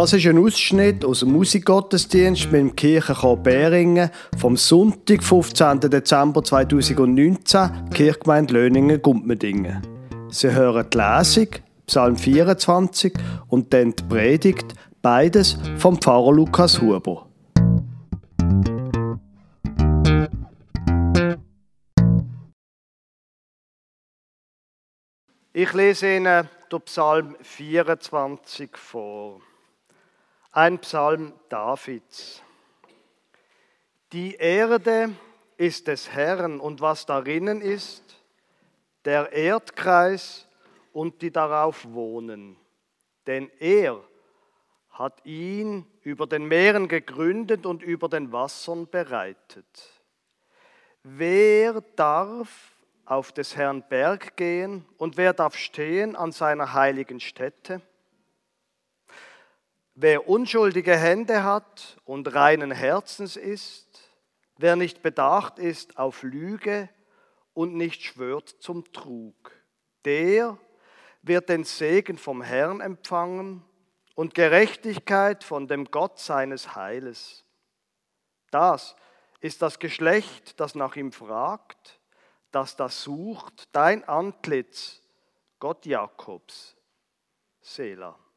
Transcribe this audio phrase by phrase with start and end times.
[0.00, 5.80] Das ist ein Ausschnitt aus dem Musikgottesdienst mit dem Kirchenchor Beringen vom Sonntag, 15.
[5.80, 9.82] Dezember 2019, Kirchgemeinde Löningen-Gumpmendingen.
[10.30, 11.48] Sie hören die Lesung,
[11.88, 13.12] Psalm 24
[13.48, 14.72] und dann die Predigt,
[15.02, 17.26] beides vom Pfarrer Lukas Huber.
[25.52, 29.40] Ich lese Ihnen den Psalm 24 vor.
[30.50, 32.42] Ein Psalm Davids.
[34.12, 35.10] Die Erde
[35.58, 38.02] ist des Herrn und was darinnen ist,
[39.04, 40.48] der Erdkreis
[40.94, 42.56] und die darauf wohnen.
[43.26, 44.02] Denn er
[44.88, 50.02] hat ihn über den Meeren gegründet und über den Wassern bereitet.
[51.02, 52.74] Wer darf
[53.04, 57.82] auf des Herrn Berg gehen und wer darf stehen an seiner heiligen Stätte?
[60.00, 64.12] Wer unschuldige Hände hat und reinen Herzens ist,
[64.56, 66.88] wer nicht bedacht ist auf Lüge
[67.52, 69.50] und nicht schwört zum Trug,
[70.04, 70.56] der
[71.22, 73.64] wird den Segen vom Herrn empfangen
[74.14, 77.44] und Gerechtigkeit von dem Gott seines Heiles.
[78.52, 78.94] Das
[79.40, 81.98] ist das Geschlecht, das nach ihm fragt,
[82.52, 85.02] das das sucht, dein Antlitz,
[85.58, 86.76] Gott Jakobs,
[87.60, 88.27] Selah.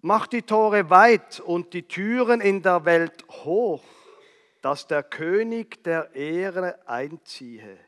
[0.00, 3.82] Mach die Tore weit und die Türen in der Welt hoch,
[4.62, 7.78] dass der König der Ehre einziehe.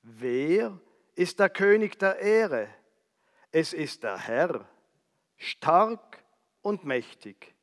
[0.00, 0.80] Wer
[1.14, 2.68] ist der König der Ehre?
[3.50, 4.66] Es ist der Herr,
[5.36, 6.24] stark
[6.62, 7.54] und mächtig.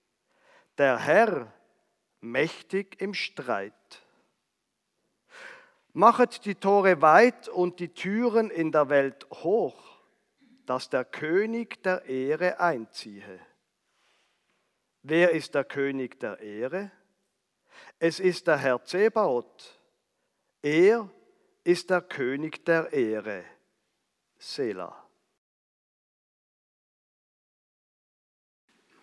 [0.78, 1.52] Der Herr,
[2.22, 3.74] mächtig im Streit.
[5.94, 9.89] Machet die Tore weit und die Türen in der Welt hoch
[10.70, 13.40] dass der König der Ehre einziehe.
[15.02, 16.92] Wer ist der König der Ehre?
[17.98, 19.80] Es ist der Herr Zebaoth.
[20.62, 21.10] Er
[21.64, 23.46] ist der König der Ehre.
[24.38, 24.96] Selah.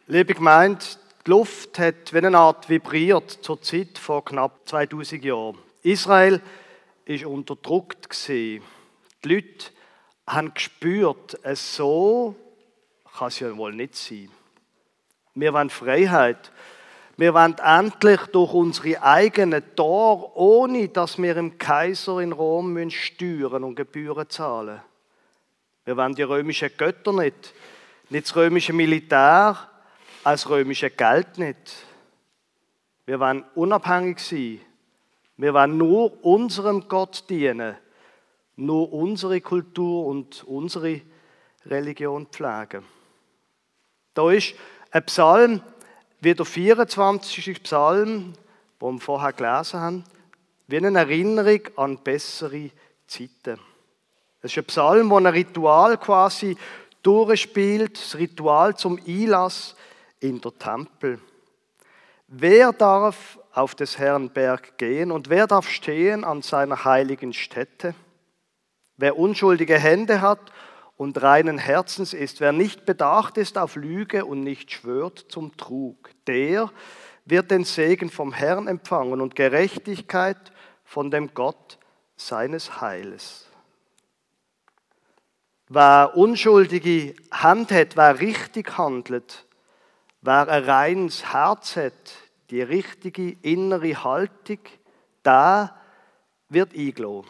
[0.06, 0.84] Liebe Gemeinde,
[1.26, 5.58] die Luft hat wie eine Art vibriert zur Zeit vor knapp 2000 Jahren.
[5.82, 6.40] Israel
[7.06, 8.28] ist unterdrückt.
[8.28, 8.62] Die
[9.24, 9.75] Leute
[10.26, 12.34] haben gespürt, so
[13.16, 14.28] kann es ja wohl nicht sein.
[15.34, 16.50] Wir wollen Freiheit.
[17.16, 23.64] Wir wollen endlich durch unsere eigenen Tor, ohne dass wir im Kaiser in Rom steuern
[23.64, 24.82] und Gebühren zahlen.
[25.84, 27.54] Wir wollen die römischen Götter nicht,
[28.10, 29.56] nicht das römische Militär,
[30.24, 31.86] als römische Geld nicht.
[33.06, 34.60] Wir wollen unabhängig sein.
[35.36, 37.76] Wir wollen nur unserem Gott dienen
[38.56, 41.00] nur unsere Kultur und unsere
[41.66, 42.84] Religion pflegen.
[44.14, 44.54] Da ist
[44.90, 45.60] ein Psalm,
[46.20, 47.62] wie der 24.
[47.62, 48.32] Psalm,
[48.80, 50.04] den wir vorher gelesen haben,
[50.66, 52.70] wie eine Erinnerung an bessere
[53.06, 53.60] Zeiten.
[54.40, 56.56] Es ist ein Psalm, wo ein Ritual quasi
[57.02, 59.76] durchspielt, das Ritual zum Einlass
[60.20, 61.20] in der Tempel.
[62.28, 67.94] Wer darf auf des Herrn Berg gehen und wer darf stehen an seiner heiligen Stätte?
[68.96, 70.52] Wer unschuldige Hände hat
[70.96, 76.10] und reinen Herzens ist, wer nicht bedacht ist auf Lüge und nicht schwört zum Trug,
[76.26, 76.70] der
[77.26, 80.52] wird den Segen vom Herrn empfangen und Gerechtigkeit
[80.84, 81.78] von dem Gott
[82.16, 83.46] seines Heiles.
[85.68, 89.46] Wer unschuldige Hand hat, wer richtig handelt,
[90.22, 91.92] wer ein reines Herz hat,
[92.50, 94.60] die richtige innere Haltung,
[95.24, 95.76] da
[96.48, 97.26] wird eingeladen.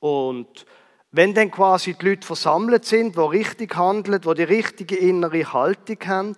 [0.00, 0.66] Und
[1.12, 5.98] wenn dann quasi die Leute versammelt sind, die richtig handeln, die die richtige innere Haltung
[6.06, 6.36] haben,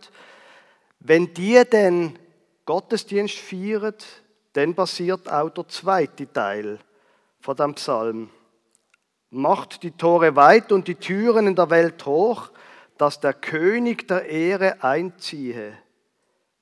[1.00, 2.18] wenn die dann
[2.64, 3.94] Gottesdienst feiern,
[4.52, 6.78] dann passiert auch der zweite Teil
[7.40, 8.30] von dem Psalm.
[9.30, 12.50] Macht die Tore weit und die Türen in der Welt hoch,
[12.98, 15.76] dass der König der Ehre einziehe.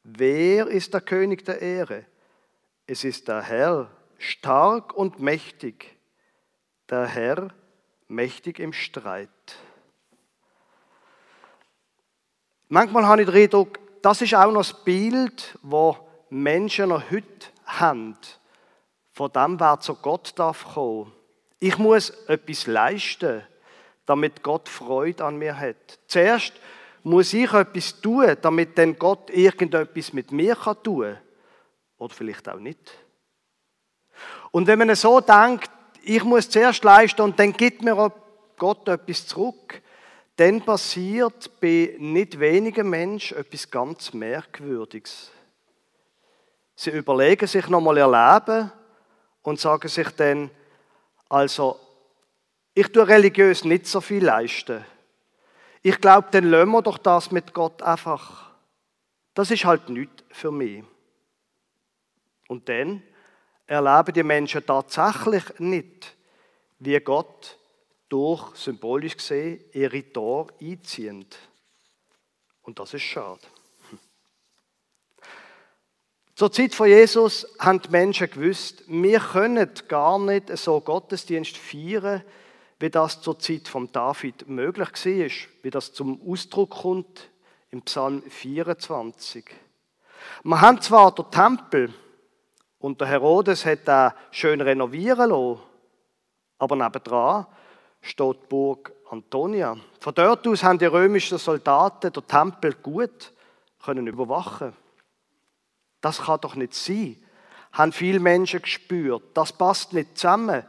[0.04, 2.06] Wer ist der König der Ehre?
[2.86, 5.99] Es ist der Herr, stark und mächtig
[6.90, 7.48] der Herr
[8.08, 9.28] mächtig im Streit.
[12.68, 15.96] Manchmal habe ich den Eindruck, das ist auch noch das Bild, wo
[16.30, 18.16] Menschen noch heute haben,
[19.12, 21.12] von dem, wer zu Gott darf kommen.
[21.58, 23.42] Ich muss etwas leisten,
[24.06, 25.98] damit Gott Freude an mir hat.
[26.06, 26.52] Zuerst
[27.02, 31.18] muss ich etwas tun, damit dann Gott irgendetwas mit mir tun kann.
[31.98, 32.92] Oder vielleicht auch nicht.
[34.50, 35.70] Und wenn man so denkt,
[36.02, 38.12] ich muss zuerst leisten und dann gibt mir
[38.56, 39.80] Gott etwas zurück,
[40.36, 45.30] dann passiert bei nicht wenigen Menschen etwas ganz Merkwürdiges.
[46.74, 48.72] Sie überlegen sich nochmal ihr Leben
[49.42, 50.50] und sagen sich dann,
[51.28, 51.78] also,
[52.72, 54.84] ich tue religiös nicht so viel leisten.
[55.82, 58.50] Ich glaube, dann lassen wir doch das mit Gott einfach.
[59.34, 60.84] Das ist halt nichts für mich.
[62.48, 63.02] Und dann
[63.70, 66.16] erleben die Menschen tatsächlich nicht,
[66.80, 67.56] wie Gott
[68.08, 71.38] durch, symbolisch gesehen, ihre Tor einzieht.
[72.62, 73.40] Und das ist schade.
[76.34, 82.24] Zur Zeit von Jesus haben die Menschen gewusst, wir können gar nicht so Gottesdienst feiern,
[82.80, 85.30] wie das zur Zeit von David möglich war,
[85.62, 87.30] wie das zum Ausdruck kommt
[87.70, 89.44] im Psalm 24.
[90.42, 91.94] Wir haben zwar den Tempel
[92.80, 95.60] und der Herodes hat da schön renovieren lassen,
[96.58, 97.46] aber nebendran
[98.00, 99.76] steht die Burg Antonia.
[100.00, 103.32] Von dort aus haben die römischen Soldaten den Tempel gut
[103.82, 104.74] können überwachen.
[106.00, 107.16] Das kann doch nicht sein,
[107.72, 109.22] haben viele Menschen gespürt.
[109.34, 110.64] Das passt nicht zusammen.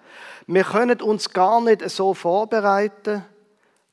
[0.48, 3.26] Wir können uns gar nicht so vorbereiten,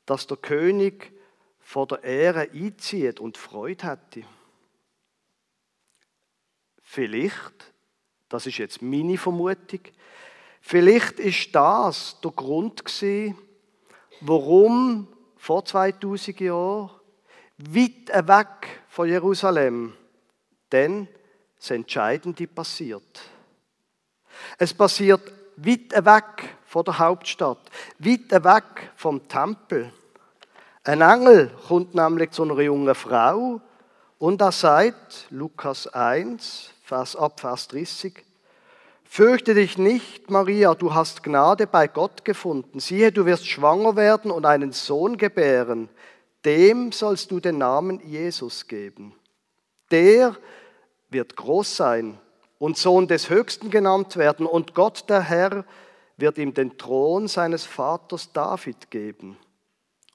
[0.06, 1.12] dass der König
[1.61, 4.25] vor der Ehre einzieht und Freude hätte.
[6.82, 7.73] Vielleicht,
[8.28, 9.80] das ist jetzt meine Vermutung,
[10.60, 13.36] vielleicht ist das der Grund gewesen,
[14.20, 16.90] warum vor 2000 Jahren
[17.58, 19.94] weit weg von Jerusalem
[20.70, 21.08] denn
[21.58, 23.20] das Entscheidende passiert.
[24.58, 27.58] Es passiert weit weg von der Hauptstadt,
[27.98, 29.92] weit weg vom Tempel.
[30.84, 33.60] Ein Engel kommt nämlich zu einer jungen Frau
[34.19, 38.25] und er sagt, Lukas 1, Vers ab Vers 30,
[39.05, 42.81] Fürchte dich nicht, Maria, du hast Gnade bei Gott gefunden.
[42.81, 45.90] Siehe, du wirst schwanger werden und einen Sohn gebären.
[46.46, 49.14] Dem sollst du den Namen Jesus geben.
[49.90, 50.35] Der
[51.11, 52.19] wird groß sein
[52.58, 55.67] und Sohn des Höchsten genannt werden, und Gott der Herr
[56.17, 59.37] wird ihm den Thron seines Vaters David geben.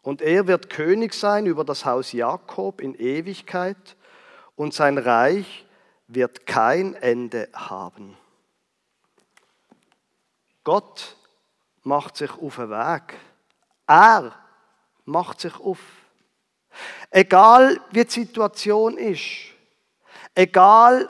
[0.01, 3.95] Und er wird König sein über das Haus Jakob in Ewigkeit,
[4.55, 5.62] und sein Reich
[6.07, 8.17] wird kein Ende haben.
[10.63, 11.17] Gott
[11.83, 13.15] macht sich auf den Weg.
[13.87, 14.33] Er
[15.05, 15.79] macht sich auf.
[17.11, 19.53] Egal wie die Situation ist,
[20.33, 21.09] egal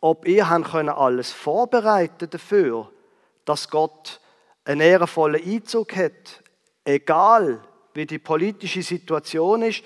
[0.00, 2.90] ob ihr können alles vorbereiten dafür,
[3.44, 4.20] dass Gott
[4.64, 6.42] einen ehrenvollen Einzug hat,
[6.84, 7.60] egal
[7.94, 9.82] wie die politische Situation ist,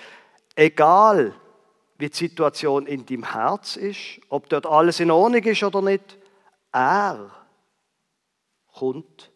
[0.55, 1.35] egal
[1.99, 6.19] wie die Situation in deinem Herz ist, ob dort alles in Ordnung ist oder nicht,
[6.73, 7.31] er
[8.73, 9.31] kommt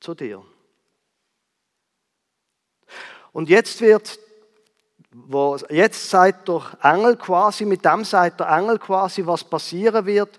[0.00, 0.42] zu dir.
[3.32, 4.18] Und jetzt wird
[5.12, 10.38] wo jetzt sagt der Engel quasi, mit dem sagt der Engel quasi, was passieren wird,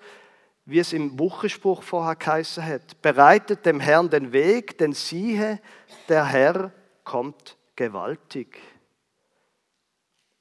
[0.65, 3.01] wie es im Wuchenspruch vorher geheißen hat.
[3.01, 5.59] Bereitet dem Herrn den Weg, denn siehe,
[6.07, 6.71] der Herr
[7.03, 8.59] kommt gewaltig.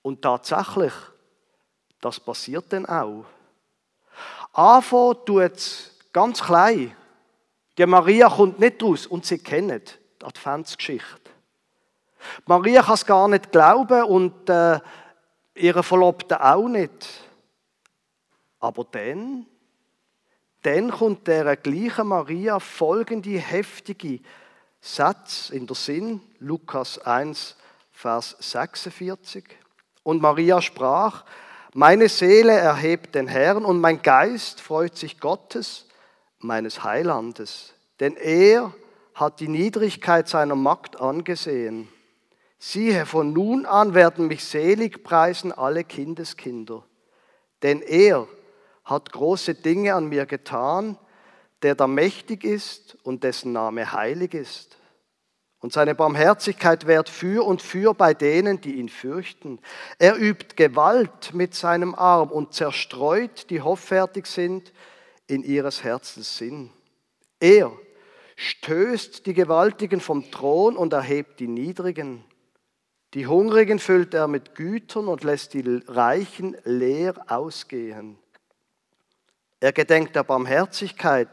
[0.03, 0.93] Und tatsächlich,
[2.01, 3.25] das passiert dann auch.
[4.53, 6.97] Anfangen tut es ganz klein.
[7.79, 11.31] Die Maria kommt nicht raus und sie kennt die Adventsgeschichte.
[12.47, 14.81] Maria kann es gar nicht glauben und äh,
[15.55, 17.09] ihre Verlobte auch nicht.
[18.59, 19.47] Aber dann,
[20.63, 24.21] dann kommt der gleichen Maria folgende heftige
[24.81, 27.57] Satz in der Sinn, Lukas 1,
[27.93, 29.60] Vers 46.
[30.11, 31.25] Und Maria sprach,
[31.73, 35.87] meine Seele erhebt den Herrn und mein Geist freut sich Gottes,
[36.41, 37.75] meines Heilandes.
[38.01, 38.75] Denn er
[39.15, 41.89] hat die Niedrigkeit seiner Magd angesehen.
[42.59, 46.83] Siehe, von nun an werden mich selig preisen alle Kindeskinder,
[47.63, 48.27] denn er
[48.83, 50.99] hat große Dinge an mir getan,
[51.63, 54.77] der da mächtig ist und dessen Name heilig ist.
[55.61, 59.59] Und seine Barmherzigkeit währt für und für bei denen, die ihn fürchten.
[59.99, 64.73] Er übt Gewalt mit seinem Arm und zerstreut, die hoffärtig sind,
[65.27, 66.71] in ihres Herzens Sinn.
[67.39, 67.73] Er
[68.37, 72.25] stößt die Gewaltigen vom Thron und erhebt die Niedrigen.
[73.13, 78.19] Die Hungrigen füllt er mit Gütern und lässt die Reichen leer ausgehen.
[79.61, 81.29] Er gedenkt der Barmherzigkeit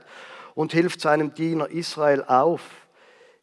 [0.54, 2.87] und hilft seinem Diener Israel auf,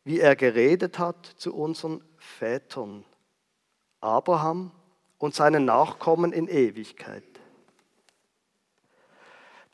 [0.05, 3.05] wie er geredet hat zu unseren Vätern,
[4.01, 4.71] Abraham
[5.19, 7.25] und seinen Nachkommen in Ewigkeit.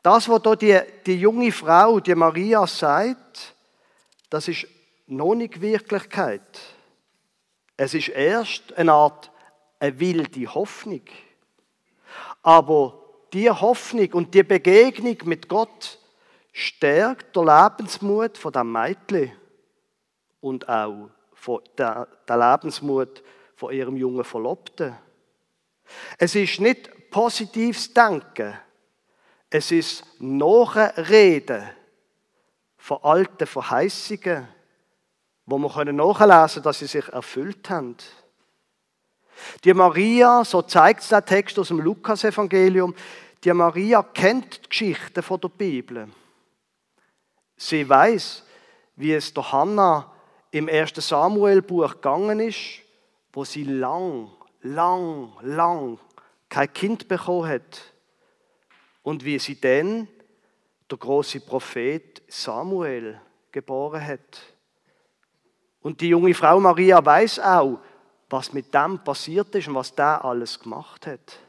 [0.01, 3.55] Das, was da die, die junge Frau, die Maria sagt,
[4.29, 4.65] das ist
[5.05, 6.59] noch nicht Wirklichkeit.
[7.77, 9.31] Es ist erst eine Art
[9.79, 11.01] eine wilde Hoffnung.
[12.41, 15.99] Aber die Hoffnung und die Begegnung mit Gott
[16.53, 19.31] stärkt der Lebensmut von dem Mädchen
[20.41, 23.23] und auch von der, der Lebensmut
[23.55, 24.95] von ihrem jungen Verlobten.
[26.17, 28.57] Es ist nicht positives Denken,
[29.49, 31.69] es ist Nachreden
[32.77, 34.47] von alten Verheißungen,
[35.45, 37.97] wo können nachlesen, dass sie sich erfüllt haben.
[39.63, 42.95] Die Maria, so zeigt es der Text aus dem Lukas-Evangelium,
[43.43, 46.07] die Maria kennt die Geschichte von der Bibel.
[47.57, 48.45] Sie weiß,
[48.95, 50.10] wie es der Hannah
[50.51, 52.81] im ersten Samuel-Buch gegangen ist,
[53.33, 54.29] wo sie lang,
[54.61, 55.97] lang, lang
[56.49, 57.93] kein Kind bekommen hat.
[59.03, 60.07] Und wie sie dann
[60.89, 63.19] der große Prophet Samuel
[63.51, 64.41] geboren hat.
[65.81, 67.79] Und die junge Frau Maria weiß auch,
[68.29, 71.39] was mit dem passiert ist und was der alles gemacht hat.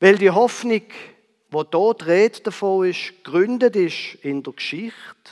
[0.00, 0.82] Weil die Hoffnung,
[1.50, 5.30] wo dort Rede davon ist, gegründet ist in der Geschichte,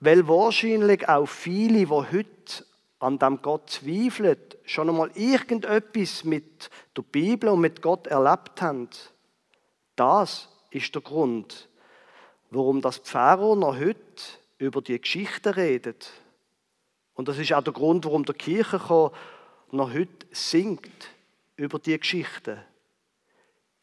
[0.00, 2.64] weil wahrscheinlich auch viele, die heute
[2.98, 8.88] an dem Gott zweifeln, schon einmal irgendetwas mit der Bibel und mit Gott erlebt haben.
[9.96, 11.68] Das ist der Grund,
[12.50, 14.22] warum das Pfarrer noch heute
[14.58, 16.10] über die Geschichte redet.
[17.14, 19.12] Und das ist auch der Grund, warum der Kirchenchor
[19.70, 21.10] noch heute singt
[21.56, 22.62] über die Geschichte.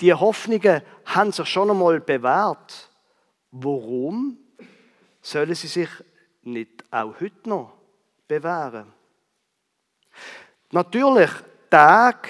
[0.01, 2.89] Die Hoffnungen haben sich schon einmal bewährt.
[3.51, 4.37] Warum
[5.23, 5.89] sollen sie sich
[6.43, 7.73] nicht auch heute noch
[8.27, 8.93] bewähren?
[10.71, 11.31] Natürlich,
[11.69, 12.29] Tage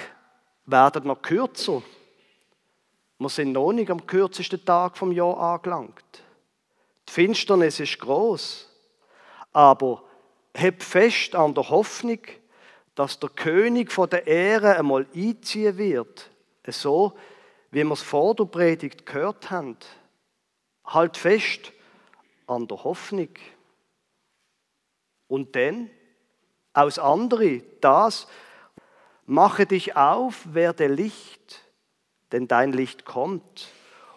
[0.64, 1.82] werden noch kürzer.
[3.18, 6.22] Wir sind noch nicht am kürzesten Tag vom Jahr angelangt.
[7.08, 8.68] Die Finsternis ist groß,
[9.52, 10.02] aber
[10.54, 12.20] heb fest an der Hoffnung,
[12.94, 16.30] dass der König von der Ehre einmal einziehen wird,
[16.68, 17.12] so
[17.70, 19.76] wie wir es vor der Predigt gehört haben.
[20.86, 21.72] Halt fest
[22.46, 23.28] an der Hoffnung.
[25.28, 25.90] Und dann,
[26.72, 28.26] aus andere, das,
[29.26, 31.62] mache dich auf, werde Licht,
[32.32, 33.68] denn dein Licht kommt,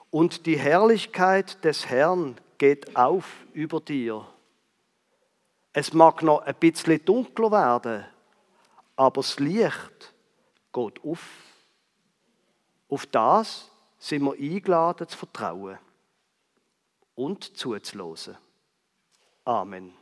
[0.10, 4.26] und die Herrlichkeit des Herrn geht auf über dir.
[5.74, 8.06] Es mag noch ein bisschen dunkler werden,
[8.96, 10.14] aber das Licht
[10.74, 11.28] geht auf.
[12.90, 13.70] Auf das
[14.00, 15.78] sind wir eingeladen zu vertrauen
[17.18, 18.38] und zuzulassen.
[19.44, 19.94] Amen.